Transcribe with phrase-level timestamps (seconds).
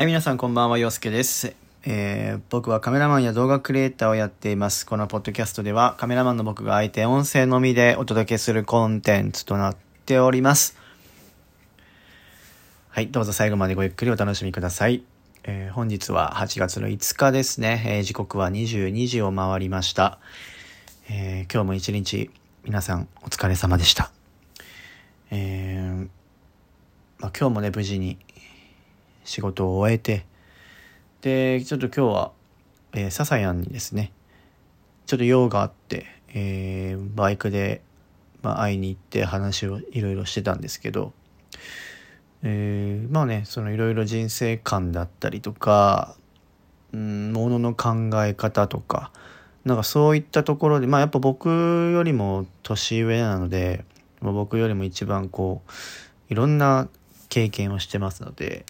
[0.00, 1.54] はい、皆さんこんばんは、洋介です。
[1.84, 4.86] えー僕はカメラマンや動画クリエイターをやっています。
[4.86, 9.76] このポッドキャストではカメラマンの僕が相手音声のみでお届けするコンテンツとなっ
[10.06, 10.74] ております。
[12.88, 15.04] はい、どうぞ最後までごゆっくりお楽しみください。
[15.44, 17.82] えー本日は8月の5日ですね。
[17.86, 20.18] えー時刻は22時を回りました。
[21.10, 22.30] え今日も一日
[22.64, 24.10] 皆さんお疲れ様でした。
[25.30, 26.08] え
[27.20, 28.16] まあ、今日もね、無事に
[29.24, 30.26] 仕事を終えて、
[31.22, 32.32] で、ちょっと今日は、
[32.92, 34.12] えー、笹谷にですね、
[35.06, 37.82] ちょっと用があって、えーバイクで、
[38.42, 41.12] まあ、会いに行って話をいろいろしてたんですけど、
[42.42, 46.16] えーまあね、そのいろいろ人生観だったりとか、
[46.92, 49.12] うん、ものの考え方とか、
[49.64, 53.84] なんかそういったところで、まあやっぱ僕よりも年上なので、
[54.20, 55.70] まあ僕よりも一番こう、
[56.32, 56.88] いろんな
[57.28, 58.64] 経験をしてますので、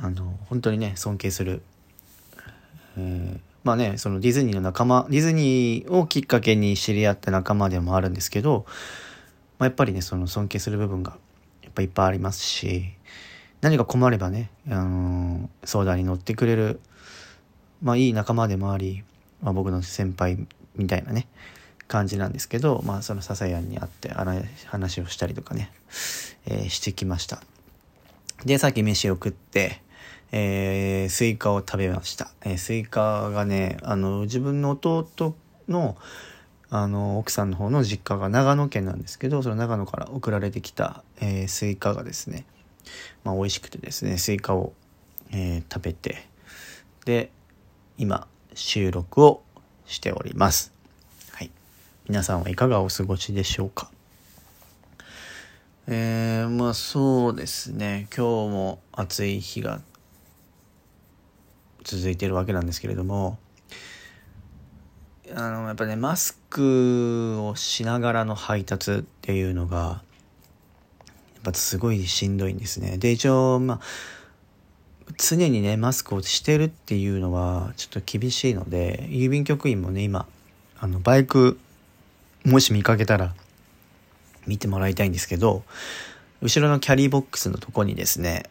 [0.00, 1.62] あの、本当にね、尊敬する、
[2.96, 8.64] えーまあね、そのディズニーの仲間、ディズニーをきっかけに知り合った仲間でもあるんですけど、
[9.58, 11.16] まあ、やっぱりね、その尊敬する部分が
[11.62, 12.84] やっぱいっぱいありますし、
[13.60, 16.80] 何か困ればね、あの相談に乗ってくれる、
[17.82, 19.02] まあいい仲間でもあり、
[19.42, 20.46] まあ僕の先輩
[20.76, 21.26] みたいなね、
[21.88, 24.10] 感じなんですけど、まあその笹谷に会って
[24.66, 25.72] 話をしたりとかね、
[26.46, 27.42] えーしてきました。
[28.44, 29.82] で、さっき飯を食って、
[30.32, 32.30] えースイカを食べました。
[32.44, 35.34] えースイカがね、あの、自分の弟
[35.68, 35.96] の、
[36.70, 42.44] あの、奥さんの方の実家が長野県なんですけど、その長野から送られてきた、えースイカがですね、
[43.24, 44.72] まあ美味しくてですね、スイカを、
[45.32, 46.26] え食べて、
[47.04, 47.30] で、
[47.96, 49.42] 今、収録を
[49.86, 50.72] しております。
[51.32, 51.50] はい。
[52.08, 53.90] 皆さんはいかがお過ごしでしょうか？
[55.86, 59.80] えー、まあそうですね今日も暑い日が
[61.96, 63.38] 続いてるわけなんですけれども
[65.34, 70.02] あのやっぱねマスクをしながらの配達っていうのが
[71.36, 72.98] やっぱすごいしんどいんですね。
[72.98, 73.80] で一応まあ
[75.16, 80.26] 常にねマスクをしてるっていうのはちょっと厳しいので郵便局員もね今
[80.78, 81.58] あのバイク
[82.44, 83.34] もし見かけたら
[84.46, 85.62] 見てもらいたいんですけど
[86.42, 88.44] 後ろのキャリーボックスのとこにですね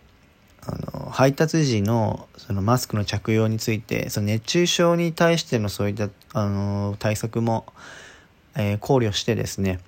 [0.68, 7.66] あの配達時のそのマスクの着用についてその熱中症に対してのそういったあの対策も、
[8.56, 9.80] えー考慮してですね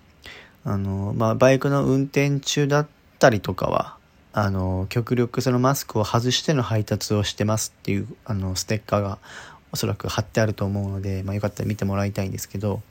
[0.64, 3.98] あの、まあ、バイクの運転中だったりとかは
[4.32, 9.18] あの極力そのマスクを外しての配達をしてますっていうあのステッカーが
[9.72, 12.82] おそらく貼ってあると思うので、まあ、よかったら見てもらいたいんですけど、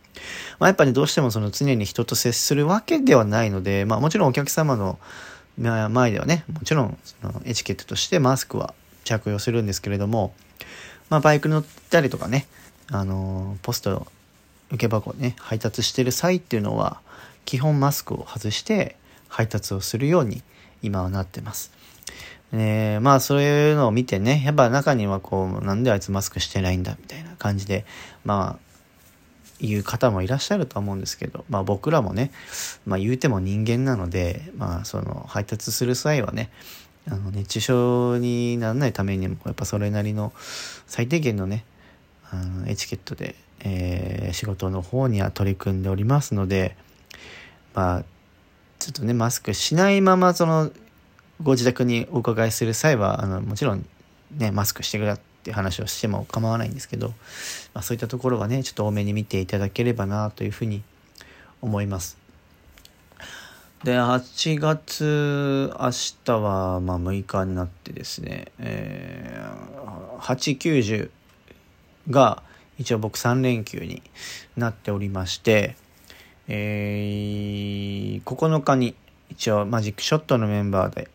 [0.59, 4.99] まあ、やっぱりどうしてもその常に人と接するわけではないので、まあ、もちろんお客様の
[5.58, 8.74] 前ではねもちろんそのエチケットとしてマスクは
[9.04, 10.32] 着用するんですけれども、
[11.10, 12.46] まあ、バイク乗ったりとかね
[12.91, 14.06] あのポスト
[14.70, 17.00] 受け箱ね配達してる際っていうのは
[17.44, 18.96] 基本マスクを外して
[19.28, 20.42] 配達をするように
[20.82, 21.72] 今はなってます。
[22.52, 27.84] えーまあそういうのを見てねやっぱ中にはこうなんであいつマスクしてないんだみたいな感じで
[28.25, 28.68] まあ
[29.60, 32.30] 言う方もいらっしゃると思うんですけど、まあ僕らもね、
[32.86, 36.50] まあ言うても人間なので、まあその配達する際はね、
[37.08, 40.32] あの熱中症にならないためにも、やっぱそれなりの
[40.86, 41.64] 最低限のね、
[42.30, 46.76] あのエチケットで、えー仕事の方には取り組んでおりますので、
[47.75, 48.04] まあ
[48.78, 50.70] ちょっとね、マスクしないままその
[51.42, 53.86] ご自宅にお伺いする際は、あのもちろん
[54.36, 55.16] ね、マスクしてくれ
[55.48, 57.09] っていう話をしても構わないんですけど、
[57.72, 60.82] まあ、そういったところはねちょっと多めに見ていただければなというふうに
[61.62, 62.19] 思います。
[63.82, 65.91] で8月明
[66.25, 71.10] 日はまあ6日になってですね、えー、890
[72.10, 72.42] が
[72.78, 74.03] 一応僕3連休に
[74.56, 75.76] なっておりまして、
[76.48, 78.94] えー、9日に
[79.31, 81.08] 一応マジックショットのメンバーで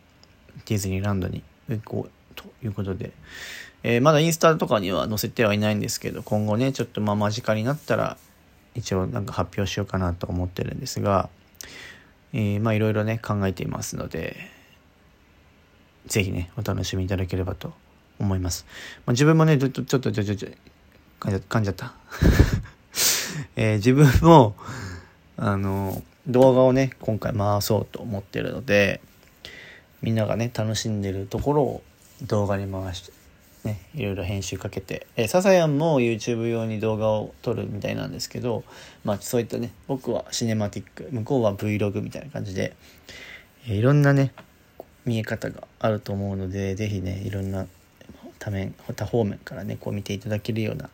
[0.66, 3.12] ディズニーランドに行こうということで、
[3.84, 8.18] えーまだインスタとかには載せてはいないんですけど今後ねちょっとまあ間近になったら
[8.76, 11.30] 一応なんか発表しようかなと思ってるんですが、
[12.34, 14.38] えーまあいろいろね考えていますので
[16.08, 17.74] ぜひねお楽しみいただければと
[18.20, 18.66] 思います、
[19.06, 20.48] まあ、自分もねちょっとちょっとちょちょっと
[21.26, 21.94] 噛んじゃった、
[23.56, 24.56] え自分も
[25.38, 29.02] あの動画をね今回回そうと思ってるので
[30.02, 31.84] みんながね楽しんでるところを
[32.26, 33.12] 動画に回して
[33.64, 38.64] ねいろいろ編集かけてえーササヤンも YouTube 用に動画を撮るみたいなんですけど
[39.04, 42.76] まあそういったね僕はシネマティック向こうは Vlog みたいな感じで、
[43.68, 44.34] えーいろんなね
[45.06, 47.68] 見え方があると思うのでぜひねいろんな
[48.40, 50.90] 多面多方面からねこう見ていただけるような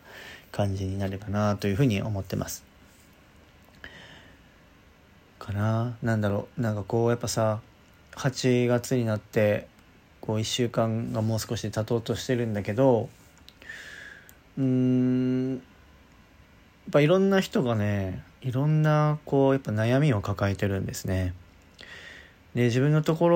[0.52, 2.64] 感じになればなというふうに思ってます。
[5.38, 7.60] かななんだろうなんかこうやっぱさ
[8.12, 9.66] 8月になって
[10.20, 13.08] こう1週間がもう少しで経とうとしてるんだけど
[14.58, 15.60] うんやっ
[16.92, 21.34] ぱいろんな人がねいろんなこうやっぱ悩みを抱えてるんですね。
[22.54, 23.28] で自分のとこ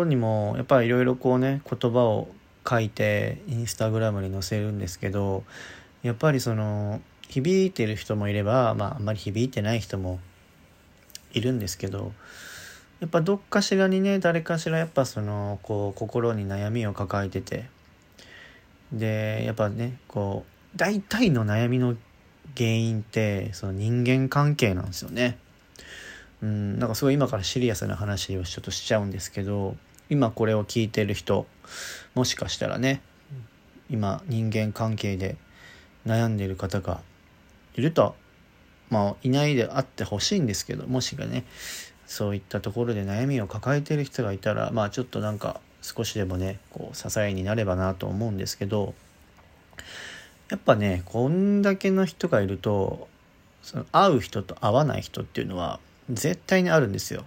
[0.00, 2.28] ろにもやっぱりいろいろこうね言葉を
[2.68, 5.44] 書いてインスタグラムに載せるんですけど
[6.02, 10.20] やっぱりその響いてる人もいればまああんまり響いてない人も
[11.32, 12.12] いるんですけど
[13.02, 17.64] やっぱどっかしらにね誰かしらやっぱそのこう心に悩みを抱えてて
[18.92, 21.96] でやっぱねこう大体の悩みの
[22.56, 25.36] 原因ってその人間関係なんですよね。
[26.42, 29.74] うん、なんかすごい今からシリアスな話をちょっとしちゃうんですけど
[30.08, 31.46] 今これを聞いてる人
[32.14, 33.02] もしかしたらね
[33.90, 35.36] 今人間関係で
[36.06, 37.00] 悩んでる方が
[37.74, 38.14] いると
[38.90, 41.44] まあいないであってほしいんですけどもしがね
[42.12, 48.92] そういったところで悩みを抱えてる人がいたらまあちょっとなんか少しでもねこう支えになればなと思うんですけど
[50.50, 53.08] やっぱねこんだけの人がいると
[53.62, 55.80] その会う人と会わない人っていうのは
[56.10, 57.24] 絶対にあるんですよ。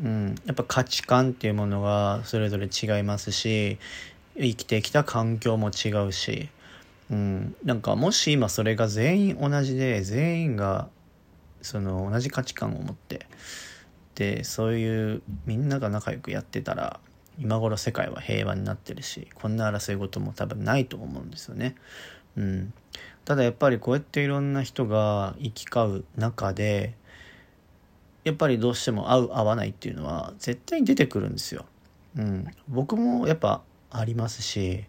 [0.00, 3.78] うん、やっぱ価値観っていうものがそれぞれ違いますし
[4.36, 6.48] 生きてきた環境も違うし、
[7.10, 10.88] うん、なんかもし今それが全員同じで全員が
[11.60, 13.26] その同じ価値観を持って
[14.16, 17.00] でそういうみんなが仲良くやってたら
[17.38, 21.76] 今頃世界は平和になってるしこんな争い事も多分ないと思うんですよね。
[22.36, 22.72] うん、
[23.24, 26.94] ただやっぱりこうやっていろんな人が行き交う中で
[28.24, 31.66] やっぱりどうしても合う合わないっていうのは絶対に出てくるんですよ。
[32.16, 34.84] うん、僕もやっぱありますし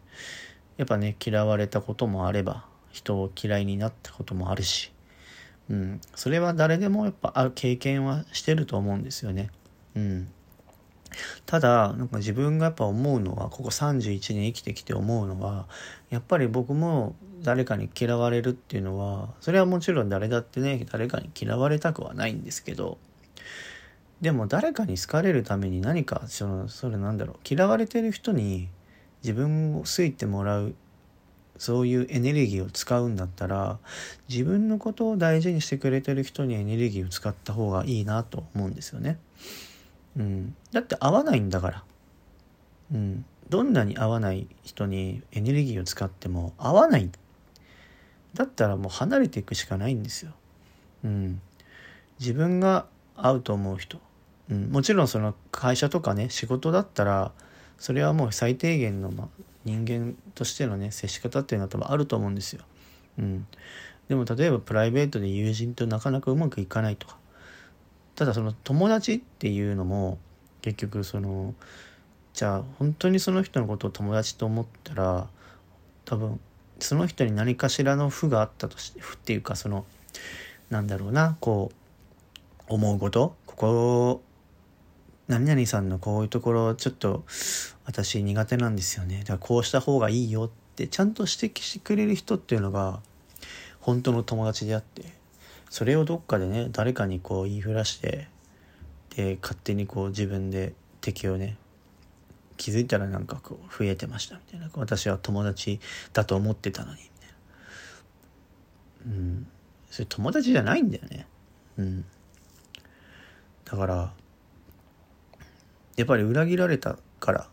[0.77, 4.91] やっぱね嫌われたこともあれば人を嫌いになったこともあるし、
[5.69, 9.50] うん、それは誰でもやっぱある経験はしてると思うんですよね。
[9.96, 10.28] うん、
[11.46, 15.68] ただなんか自分がやっぱ思うのはここ31年生きてきて思うのは
[16.10, 22.98] やっぱり僕も誰かに嫌われるっていうのはそれはもちろん誰だってね誰かに嫌われたくはないんですけど
[24.22, 28.69] でも誰かに好かれるために何かそのそれなんだろう嫌われてる人に
[29.24, 30.75] 自分を好いてもらう
[31.57, 33.80] そういうエネルギーを使うんだったら
[34.30, 39.18] 自分のことを大事にしてくれてる人にエネルギーを使った方がいいなと思うんですよね。
[40.18, 41.83] うん、だって合わないんだから。
[42.94, 47.09] うん、どんなに合わない人にエネルギーを使っても合わない
[48.33, 50.31] だったらもう離れていくしかないんですよ。
[51.04, 51.42] うん、
[52.19, 54.00] 自分が合うと思う人
[54.50, 57.31] うん、もちろんその会社とかね仕事だったら
[57.77, 59.27] それはもう最低限の、まあ、
[59.68, 62.64] 人間としてのね接し方っていうのは多分あると思うんですよ。
[63.19, 63.46] うん、
[64.08, 67.18] でも例えばプライベートで友人となかなかうまくいかないとか
[68.16, 70.18] ただその友達っていうのも
[70.62, 71.54] 結局その
[72.34, 75.28] じゃあ本当にその人のことを友達と思ったら
[76.06, 76.40] 多分
[76.80, 79.86] その人に何かしらの負があったとして負っていうかその
[80.69, 81.72] なんだろうなこ
[82.69, 84.22] う思うことここ
[85.27, 87.24] 何々さんのこういうところちょっと
[87.85, 93.02] 私苦手なんですよねだからこうした方がいいよってちゃんと指摘してくれる人っていうのが
[93.81, 95.04] 本当の友達であって
[95.69, 98.28] それをどっかでね誰かにこう言いふらして
[99.16, 101.57] で勝手にこう自分で敵をね
[102.57, 104.69] 気づいたらなんかこう増えてましたみたいな。
[104.73, 105.80] 私は友達
[106.11, 107.30] だと思ってたのにみたい
[109.11, 109.16] な。
[109.16, 109.47] うん。
[109.90, 111.28] それ友達じゃないんだよね。
[111.78, 112.06] うん。
[113.63, 114.13] だから
[115.97, 117.45] やっぱり裏切られたからっ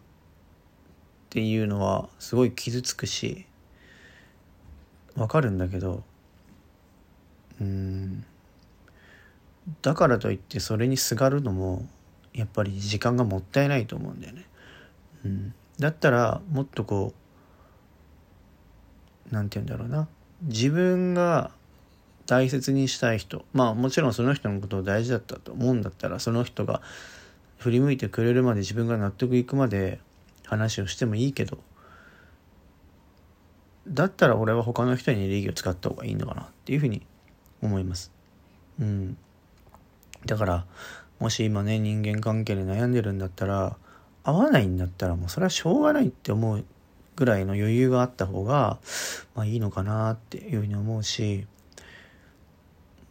[1.31, 3.47] ていうのはすごい傷つくし
[5.17, 6.05] わかるんだけど
[7.61, 8.25] うん
[9.83, 11.87] だからといってそれにすがるのも
[12.35, 14.45] やっぱり時間がもったいないと思うんだよね。
[15.25, 17.15] うん、だったらもっとこ
[19.31, 20.07] う何て言うんだろうな
[20.43, 21.51] 自分が
[22.27, 26.83] 大切にしたい人まあもちろんその人のことを大事だったと思うんだったらその人が
[27.65, 29.99] 振り向いてくれるまで自分が納得いくまで
[30.45, 31.57] 話をしてもいいけど
[33.89, 37.07] だったら俺は他の人にエネルギーを使った方がいいのかなっていうふうに
[37.63, 38.13] 思います。
[38.79, 39.17] うん。
[40.27, 40.67] だから
[41.19, 43.79] もし今ね人間関係で悩んでるんだったら
[44.25, 46.65] 合わないんだったらもうそれはしょうがないって思う
[47.17, 48.79] ぐらいの余裕があった方が
[49.35, 51.47] まあいいのかなっていうふうに思うし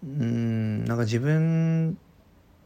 [0.03, 1.97] うんなんか自分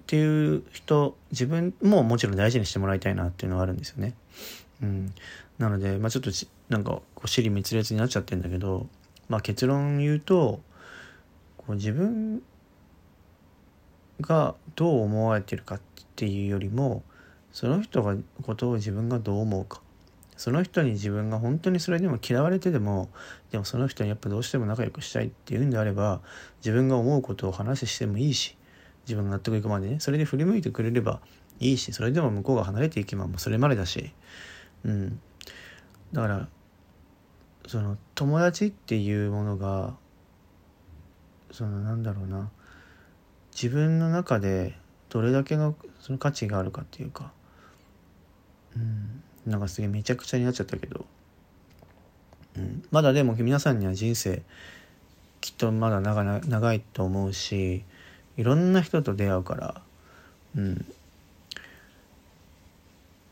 [0.07, 4.13] っていう人自分ももちろん大事にしてもらいたいなっていうのはあるんですよね。
[4.81, 5.13] うん、
[5.57, 6.31] なので、まあ、ちょっと
[6.69, 8.87] なんかこう尻滅裂になっちゃってんだけど、
[9.27, 10.61] まあ、結論言うと
[11.57, 12.41] こう自分
[14.21, 15.81] がどう思われてるかっ
[16.15, 17.03] ていうよりも
[17.51, 19.81] その人がことを自分がどう思うか
[20.37, 23.09] その人に自分が本当にそれでも嫌われてでも
[23.51, 26.21] でもその人にやっぱどうしても仲良くしたいっていうんであれば
[26.59, 28.56] 自分が思うことを話してもいいし
[29.07, 31.21] 自分が納得いくまでねそれで振り向いてくれれば
[31.59, 34.11] いいしそれでも向こうが離れていけばもうそれまでだし。
[34.83, 35.19] うん。
[36.13, 36.47] だから
[37.67, 39.95] その友達っていうものが
[41.51, 42.49] そのなんだろうな。
[43.51, 44.77] 自分の中で
[45.09, 47.31] どれだけのその価値があるかっていうか。
[48.75, 49.23] うん。
[49.47, 51.05] なんかすげえめちゃくちゃになっちゃったけど、
[52.57, 54.41] うん、まだでも皆さんには人生
[55.39, 57.85] きっとまだ長長いと思うし
[58.37, 59.81] いろんな人と出会うから、
[60.55, 60.85] うん、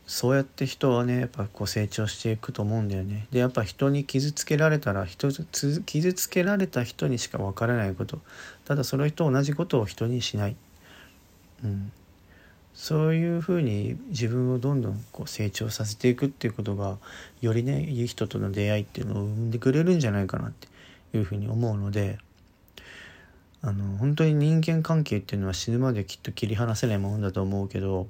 [0.06, 3.26] そうやって人はねやっぱこう成長していくと思うんだよね。
[3.30, 8.20] でやっぱ人に傷つけられたら人傷つけられた人にしか分からないこと。
[8.64, 10.56] ただその人同じことを人にしない、
[11.64, 11.92] うん、
[12.74, 16.98] そういうふうに自分をどんどんこう成長させていくっていうことが
[17.40, 20.68] よりねいい人との出会いっていうのを生んでくれるんじゃないかなって
[21.16, 22.18] いうふうに思うので
[23.66, 28.06] あの本当に人間関係っていうのは死ぬまできっと切り離せないものだと思うけど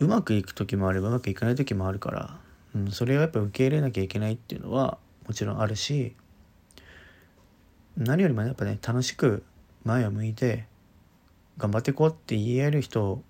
[0.00, 2.36] うまくいく時もあればうまくいかない時もあるから、
[2.74, 6.16] うん、それをやっぱ受け入れなきゃいけないっていうのはもちろんあるし
[7.96, 9.44] 何よりもやっぱね楽しく
[9.84, 10.66] 前を向いて
[11.58, 13.22] 頑張っていこうって言える人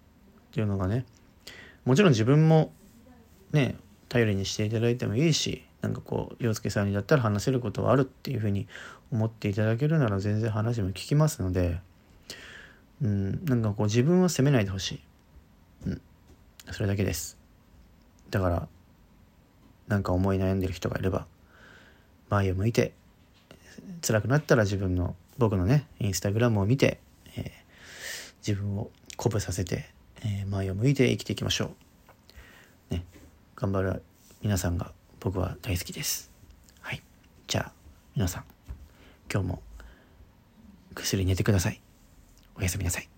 [0.48, 1.04] っていうのがね
[1.84, 2.72] もちろん自分も
[3.52, 3.76] ね
[4.08, 8.68] 頼りにしていただいてもいいしなんかこう洋介さんにだったら話せることはあるっていうふうに
[9.12, 11.80] 思っていただけるなら全然話も聞きますので
[13.02, 15.00] うんなんかこう自分を責めないでほしい、
[15.88, 16.00] うん、
[16.70, 17.36] それだけです。
[18.30, 18.68] だから
[19.88, 21.26] なんか思い悩んでる人がいれば
[22.30, 22.92] 前を向いて
[24.00, 27.00] 辛くなったら自分の僕のねインスタグラムを見て、
[27.36, 27.50] えー、
[28.46, 29.90] 自分を鼓舞させて、
[30.24, 31.72] えー、前を向いて生きていきましょ
[32.90, 32.94] う。
[32.94, 33.04] ね、
[33.56, 34.02] 頑張る
[34.42, 34.92] 皆さんが
[35.22, 36.32] 僕は大好きです。
[36.80, 37.00] はい。
[37.46, 37.72] じゃあ、
[38.16, 38.44] 皆さん、
[39.32, 39.62] 今日も
[40.94, 41.80] ぐっすり寝てください。
[42.56, 43.08] おやすみなさい。